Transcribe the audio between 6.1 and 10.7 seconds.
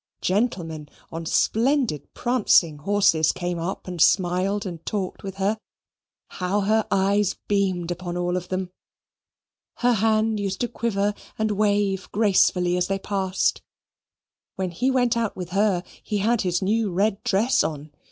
How her eyes beamed upon all of them! Her hand used to